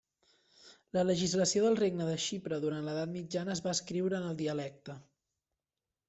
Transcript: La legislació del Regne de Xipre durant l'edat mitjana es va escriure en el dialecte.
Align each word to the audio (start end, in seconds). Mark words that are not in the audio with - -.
La 0.97 1.01
legislació 1.09 1.65
del 1.65 1.75
Regne 1.79 2.07
de 2.07 2.15
Xipre 2.23 2.57
durant 2.63 2.87
l'edat 2.87 3.11
mitjana 3.17 3.53
es 3.57 3.61
va 3.65 3.73
escriure 3.79 4.17
en 4.21 4.25
el 4.31 4.39
dialecte. 4.41 4.97